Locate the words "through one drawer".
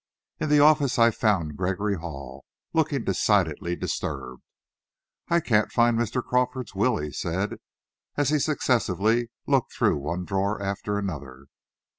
9.73-10.59